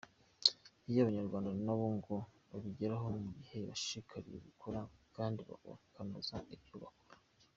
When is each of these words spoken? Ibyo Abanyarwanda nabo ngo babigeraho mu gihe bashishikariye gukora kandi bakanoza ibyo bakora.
Ibyo 0.87 0.99
Abanyarwanda 1.03 1.49
nabo 1.65 1.85
ngo 1.97 2.15
babigeraho 2.49 3.07
mu 3.23 3.29
gihe 3.39 3.59
bashishikariye 3.69 4.37
gukora 4.47 4.79
kandi 5.15 5.41
bakanoza 5.49 6.35
ibyo 6.55 6.75
bakora. 6.83 7.19